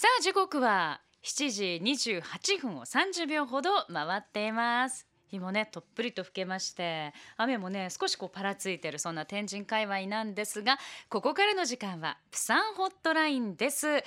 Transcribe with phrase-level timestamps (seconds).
[0.00, 5.08] さあ時刻は7時28分を30秒ほど回っています。
[5.26, 10.78] 日もねとっぷりと吹けまして雨もね少しこうパラついてるそんな天神界隈なんですが
[11.10, 14.02] ここからの時間はプサンホットラインです、え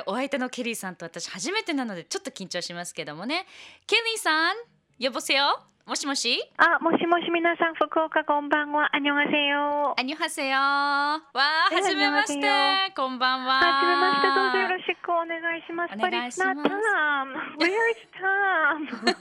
[0.00, 3.46] ー、お相手のケリーさんと私初めてなのでちょっと緊張しますけどもね
[3.86, 4.56] ケリーさん。
[4.98, 5.75] 呼ぼせよ。
[5.85, 8.87] もしもしあ、もしもし皆さん、福岡こんばんは。
[8.95, 9.93] あにょがせよ。
[9.99, 15.93] アニョハセヨわあ、えはじめましてはこんばんははじめまして、どうぞよろしくお願いします。
[15.93, 17.33] お But 願い it's し not ます Tom.
[17.57, 19.15] Where is Tom?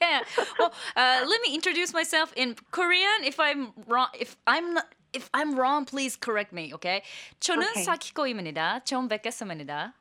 [0.00, 0.22] yeah.
[0.58, 3.22] Well, uh, let me introduce myself in Korean.
[3.22, 6.72] If I'm wrong, if I'm not, if I'm wrong, please correct me.
[6.74, 7.02] Okay.
[7.40, 7.84] 저는 Okay.
[7.84, 8.80] 사키코입니다.
[8.84, 9.92] 처음 뵙겠습니다.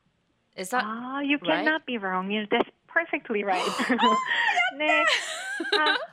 [0.55, 1.63] Is that Ah, you right?
[1.63, 2.31] cannot be wrong.
[2.31, 3.61] You that's perfectly right.
[4.77, 5.03] 네.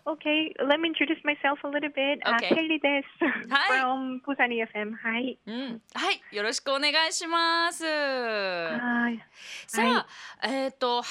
[0.06, 2.18] Uh, okay, let me introduce myself a little bit.
[2.24, 2.48] Uh, Okay.
[2.54, 3.08] Kelly です。
[3.50, 3.80] Hi.
[3.80, 4.94] From Busan FM.
[5.04, 5.38] Hi.
[5.46, 7.84] うん、はい、よろしくお願いします。
[7.84, 9.18] Hi.
[9.66, 10.06] さ
[10.42, 11.04] あ、えっ、と、How's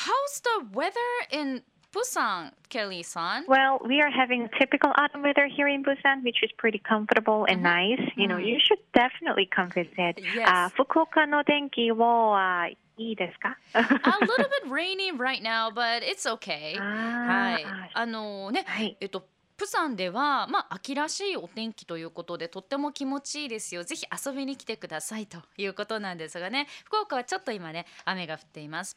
[0.43, 0.91] the weather
[1.31, 6.23] in Busan, Kelly さん Well, we are having a typical autumn weather here in Busan,
[6.23, 7.99] which is pretty comfortable and nice.
[8.17, 8.47] You know, Mhm.
[8.47, 10.15] you should definitely come visit.
[10.35, 10.43] Yes.
[10.49, 16.76] あ、福岡の天気はあ いいですか？A little bit rainy right now, but it's okay.
[16.78, 17.64] はい。
[17.64, 18.96] あ、あのね、はい。
[19.00, 23.82] えっとプサンでは、まあ、秋らしいお天気ということでとっても気持ちいいですよ。
[23.82, 26.68] ぜひ遊びに来てくださいということなんですがね。
[26.84, 28.96] 福岡はちょっと今ね雨が降っています。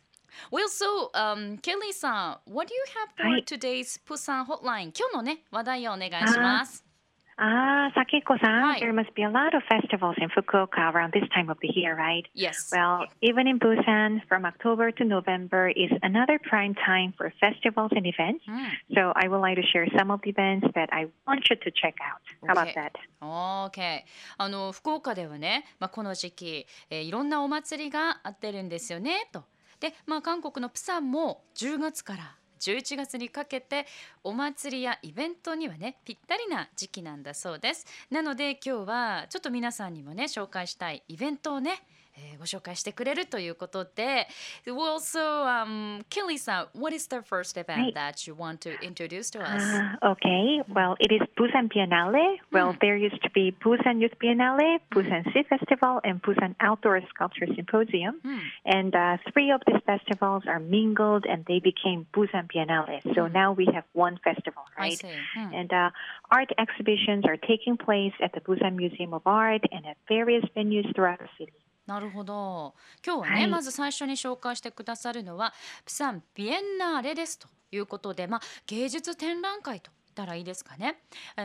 [0.51, 4.91] Well, so, um, Kelly さん What do you have for はい today's プサン hotline?
[4.97, 6.90] 今日のね話題をお願いします
[7.38, 11.68] あー、さきこさん、はい there must be a lot of festivals in Fukuoka around this time of the
[11.68, 12.24] year, right?
[12.34, 17.90] Yes Well, even in Busan, from October to November is another prime time for festivals
[17.94, 18.40] and events.
[18.48, 21.56] うん So I would like to share some of the events that I want you
[21.58, 22.22] to check out.
[22.48, 22.74] How about Okay.
[22.74, 22.92] that?
[23.20, 24.00] OK
[24.38, 29.44] あの福岡ではね、まあ、この時期、えーいろんなお祭りがあってるんですよねと。
[29.78, 33.85] で、まあ、韓国のプサンも10月から 11月にかけて
[34.23, 37.85] お祭りやイベントにはねぴったりな時期なんだそうです。
[38.09, 41.83] なので今日はちょっと皆さんにもね紹介したいイベントをね、
[42.20, 44.26] えーご紹介してくれるということで
[44.66, 48.78] Well, so, um, Kelly さん What is the first event はい that you want to
[48.82, 49.60] introduce to us?
[50.02, 50.62] Ah, okay.
[50.68, 52.38] Well, it is Busan Biennale.
[52.52, 57.46] Well, there used to be Busan Youth Biennale, Busan Sea Festival, and Busan Outdoor Sculpture
[57.54, 58.20] Symposium.
[58.24, 63.00] うん And uh, three of these festivals are mingled and they became Busan Biennale.
[63.14, 64.98] So now we have one festival, I right?
[64.98, 65.08] see.
[65.36, 65.90] うん And uh,
[66.30, 70.86] art exhibitions are taking place at the Busan Museum of Art and at various venues
[70.94, 71.52] throughout the city.
[71.91, 72.73] なるほど。
[73.05, 73.47] 今日はね、はい。
[73.49, 75.53] まず最初に紹介してくださるのは
[75.83, 81.01] プサンビエンナーレですということで、まあ、芸術展覧会とたらいいですかね。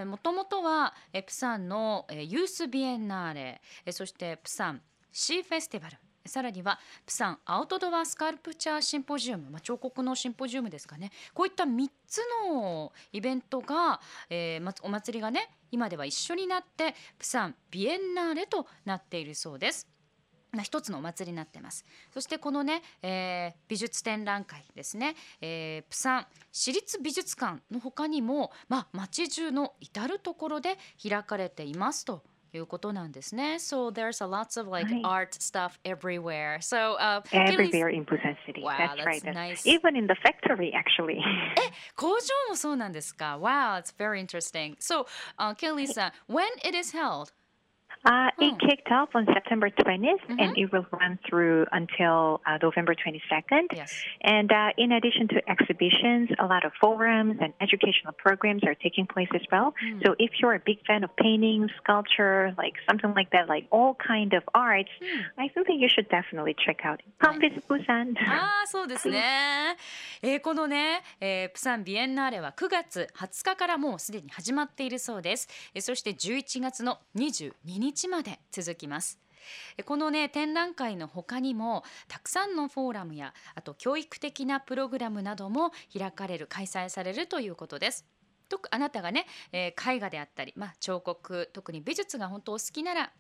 [0.07, 11.11] もともとはえプサンのえユースビエンナーレえそしてプサンシーフェスティバルさらにはプサンアウトドアスカルプチャーシンポジウム、まあ、彫刻のシンポジウムですかね。
[11.35, 19.96] こういった3つのイベントが、えーまお祭りがね今では一緒になってプサンビエンナーレとなっているそうです。
[20.57, 32.23] まあ一つのお祭りになってますそしてこのね、えー美術展覧会ですね、えープサン市立美術館の他にも、まあ、街中の至る所で開かれていますと
[32.55, 33.57] いうことなんですね。
[33.59, 36.57] So there's a lots of like はい art stuff everywhere.
[36.61, 38.63] So uh, Everywhere in Busan City.
[38.63, 39.23] Wow, that's, that's right.
[39.23, 39.67] That's- nice.
[39.69, 41.21] Even in the factory, actually.
[41.95, 42.15] 工場
[42.49, 44.77] もそうなんですか Wow, it's very interesting.
[44.79, 45.07] So,
[45.39, 47.33] uh, Kelly さん when it is held?
[48.06, 48.48] Uh, Oh.
[48.48, 50.42] It kicked off on September 20th, Mhm.
[50.42, 53.68] and it will run through until uh, November 22nd.
[53.76, 53.94] Yes.
[54.24, 59.06] And uh, in addition to exhibitions, a lot of forums and educational programs are taking
[59.06, 59.76] place as well.
[59.80, 60.00] Hmm.
[60.04, 63.94] So if you're a big fan of painting, sculpture, like something like that, like all
[63.94, 65.22] kind of arts, Hmm.
[65.38, 67.02] I think that you should definitely check out.
[67.20, 68.16] Come visit Busan.
[68.26, 69.78] ああそうですね、
[70.24, 79.19] えーこのね、えープサンビエンナーレは9月20日からもうすでに始まっているそうです、えーそして11月の22日 まで続きます
[79.79, 88.05] えーこのね展覧会の他にもたくさんのフォーラムやあと教育的なプログラムなども開かれる開催されるということです
[88.49, 93.13] とあなたがね、えー絵画であったり、まあ、彫刻特に美術が本当お好きなら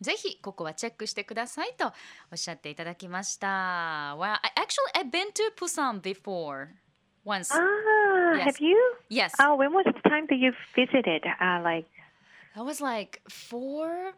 [0.00, 4.16] ぜひここはチェックしてくださいとおっしゃっていただきました。
[4.18, 6.68] Well, I actually I've been to Busan before
[7.26, 7.52] once.
[7.54, 7.58] Ah,
[8.38, 8.44] Yes.
[8.46, 8.76] have you?
[9.10, 11.22] Yes, Oh, when was the time that you visited?
[11.40, 11.86] Uh, like
[12.55, 14.13] that was like four,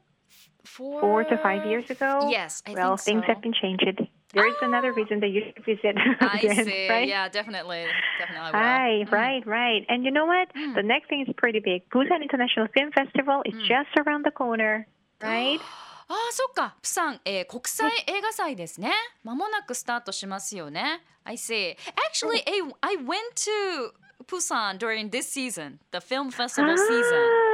[0.63, 2.27] four, four to five years ago?
[2.29, 3.33] Yes, I well, think things so.
[3.33, 3.85] have been changed.
[4.33, 6.89] There is another reason that you should visit I again, see.
[6.89, 7.07] right?
[7.07, 7.85] Yeah, definitely,
[8.19, 8.43] definitely.
[8.43, 8.59] I will.
[8.59, 9.11] Right, Mm.
[9.11, 9.85] right, right.
[9.89, 10.53] And you know what?
[10.53, 10.75] Mm.
[10.75, 11.89] The next thing is pretty big.
[11.89, 13.65] Busan International Film Festival is Mm.
[13.67, 14.85] just around the corner,
[15.21, 15.59] right?
[16.09, 18.93] ああそっかプサン、えー、国際映画祭ですね
[19.25, 21.75] まもなくスタートしますよね I see
[22.09, 23.91] actually I, I went to
[24.25, 27.50] Busan during this season the film festival season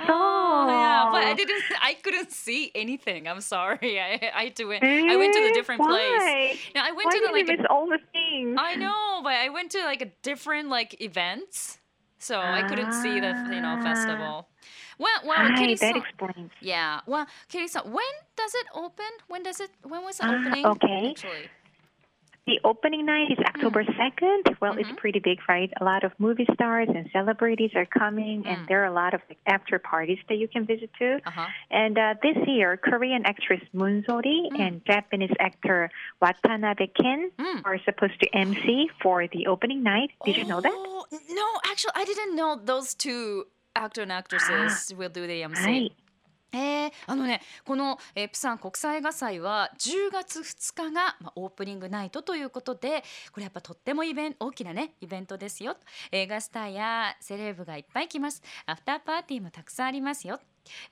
[0.00, 1.62] Ah, oh, yeah, but I didn't.
[1.82, 3.28] I couldn't see anything.
[3.28, 4.00] I'm sorry.
[4.00, 4.82] I I went.
[4.84, 5.88] I went to the different why?
[5.88, 6.58] place.
[6.74, 7.48] No, I went Why to the, like.
[7.60, 8.56] A, all the things?
[8.58, 11.78] I know, but I went to like a different like events,
[12.18, 13.82] so I couldn't see the you know Ah.
[13.82, 14.48] festival.
[14.98, 16.50] Well, well, Hi, Kelly that explains.
[16.60, 17.00] Yeah.
[17.06, 17.26] Well,
[17.68, 19.12] san when does it open?
[19.28, 19.70] When does it?
[19.82, 20.66] When was the Ah, opening?
[20.66, 21.10] okay.
[21.10, 21.50] Actually.
[22.48, 24.42] The opening night is October 2nd.
[24.62, 24.80] Well, Mhm.
[24.80, 25.70] it's pretty big, right?
[25.82, 28.48] A lot of movie stars and celebrities are coming, Mm.
[28.50, 31.14] and there are a lot of like, after parties that you can visit too.
[31.28, 31.46] Uh huh.
[31.82, 34.60] And uh, this year, Korean actress Moon Sori Mm.
[34.64, 35.78] and Japanese actor
[36.22, 37.58] Watanabe Ken Mm.
[37.68, 40.10] are supposed to MC for the opening night.
[40.24, 40.72] Did you know that?
[40.74, 41.04] Oh,
[41.40, 43.22] No, actually, I didn't know those two
[43.84, 45.62] actor and actresses will do the MC.
[45.64, 45.92] はい。
[46.52, 53.02] えー、あのねこの、えープサン国際映画祭は10月2日が、まあ、オープニングナイトということで
[53.32, 55.76] これやっぱとってもイベン大きなねイベントですよ。
[56.12, 58.42] 映画スターやセレブがいっぱい来ます。
[58.66, 60.40] アフターパーティーもたくさんありますよ。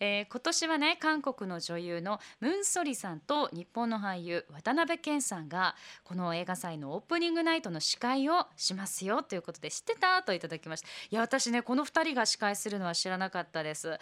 [0.00, 5.74] えー今年はね韓国の女優のムン・ソリさんと日本の俳優渡辺謙さんが
[6.04, 13.98] この映画祭のオープニングナイトの司会をしますよということで知ってたといただきましたいや私ねこの2人が司会するのは知らなかったです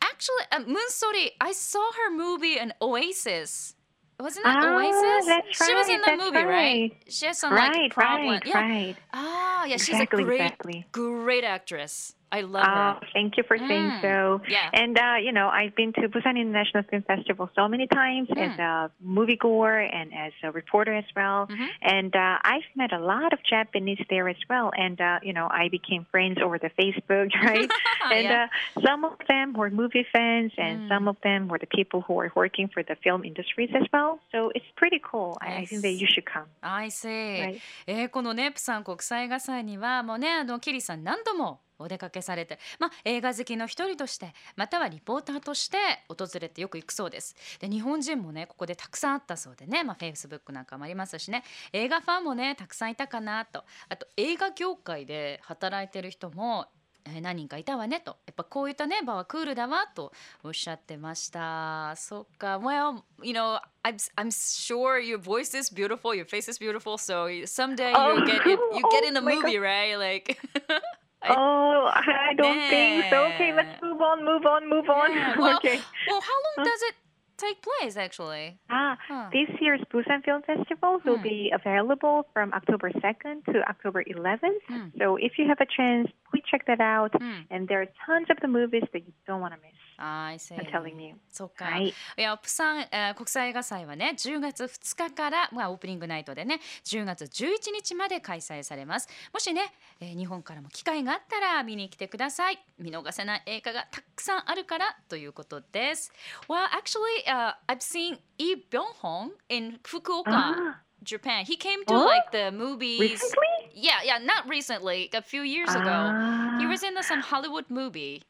[0.00, 3.76] Actually, uh, Moon Sori, I saw her movie in Oasis.
[4.18, 5.26] Wasn't it Ah, Oasis?
[5.26, 6.46] that's she was in right, the movie, right?
[6.46, 6.92] right.
[7.08, 8.30] She has some like Right, problem.
[8.30, 8.60] right, yeah.
[8.60, 8.96] right.
[9.12, 10.86] Ah, yeah, she's Exactly, a great, exactly.
[10.92, 12.14] great actress.
[12.33, 13.07] I love Oh, her.
[13.13, 14.41] thank you for saying Mm, so.
[14.47, 14.69] yeah.
[14.71, 18.37] And uh, you know, I've been to Busan International Film Festival so many times Mm.
[18.53, 21.47] as a moviegoer and as a reporter as well.
[21.47, 21.67] Mhm.
[21.81, 24.71] And uh, I've met a lot of Japanese there as well.
[24.77, 27.69] And uh, you know, I became friends over the Facebook, right?
[28.11, 28.47] and Yeah.
[28.47, 30.87] uh, some of them were movie fans, and Mm.
[30.93, 34.19] some of them were the people who are working for the film industries as well.
[34.31, 35.37] So it's pretty cool.
[35.41, 36.45] I, I think that you should come.
[36.61, 37.09] I see.
[37.41, 37.61] Right.
[37.87, 45.78] えーこのねプサン国際映画祭にはもうねあのキリさん何度も お出かけされて、まあ、映画好きの一人としてまたはリポーターとして
[46.08, 47.34] 訪れてよく行くそうです。
[47.58, 51.42] で日本人もねここでたくさんあったそうでね、まあ、Facebook なんかもありますしね。
[51.72, 53.64] 映画ファンもねたくさんいたかなと。
[53.88, 56.66] あと映画業界で働いてる人も
[57.06, 58.16] えー何人かいたわねと。
[58.26, 60.12] やっぱこういったね場はクールだわと
[60.42, 61.94] おっしゃってました。
[61.96, 67.28] そっか Well you know I'm, I'm sure your voice is beautiful your face is beautiful so
[67.44, 69.98] someday Oh, you get you, you get in a oh movie right?
[69.98, 70.38] Like
[71.30, 73.24] oh, I don't think so.
[73.34, 75.12] Okay, let's move on, move on, move on.
[75.12, 75.80] Yeah, well, okay.
[76.08, 76.94] well how long does it
[77.36, 79.28] take place actually Ah, Huh.
[79.32, 81.22] this year's Busan Film Festival will Hmm.
[81.22, 84.62] be available from October 2nd to October 11th.
[84.68, 84.88] Hmm.
[84.98, 87.10] So if you have a chance, please check that out.
[87.20, 87.40] Hmm.
[87.50, 89.74] And there are tons of the movies that you don't want to miss.
[89.98, 91.14] I I'm telling you.
[91.30, 106.12] そっか、はいいやプサン、えー国際映画祭はね10月2日から、まあ、オープニングナイトでね10月11日まで開催されますもしね、えー日本からも機会があったら見に来てください見逃せない映画がたくさんあるからということです
[106.48, 112.06] Well actually、uh, I've seen Lee Byung-hong in Fukuoka Ah, Japan he came to Oh?
[112.06, 113.70] like the movies recently?
[113.74, 116.58] yeah yeah not recently a few years ago Ah.
[116.58, 118.22] he was in the, some Hollywood movie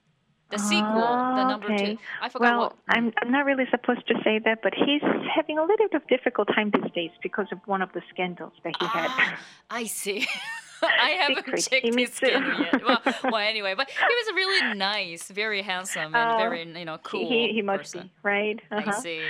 [0.54, 1.02] the sequel
[1.38, 1.94] the Ah, number okay.
[1.94, 5.02] two I forgot Well, what I'm, I'm not really supposed to say that, but he's
[5.34, 8.52] having a little bit of difficult time these days because of one of the scandals
[8.62, 9.10] that he had.
[9.10, 9.38] Ah,
[9.70, 10.26] I see.
[11.00, 11.68] I haven't Secret.
[11.70, 12.84] checked his skin yet.
[12.84, 16.98] Well, well, anyway, but he was really nice, very handsome, and Oh, very you know
[17.02, 17.28] cool.
[17.28, 18.02] he, he must person.
[18.08, 18.58] be, right?
[18.70, 18.92] I Uh-huh.
[19.00, 19.24] see.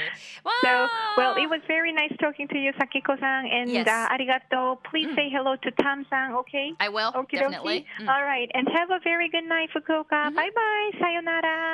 [0.45, 3.87] Well, So, well, it was very nice talking to you, Sakiko-san, and Yes.
[3.89, 4.79] uh, arigato.
[4.91, 5.17] Please Mm.
[5.17, 6.73] say hello to Tam-san, okay?
[6.81, 7.87] I will Okie definitely.
[8.01, 8.09] Mm.
[8.09, 10.31] All right, and have a very good night, Fukuoka.
[10.31, 10.35] Mhm.
[10.37, 10.91] Bye bye.
[11.01, 11.74] Sayonara.